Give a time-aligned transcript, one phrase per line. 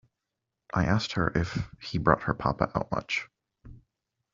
[0.73, 3.29] I asked her if he brought her papa out much.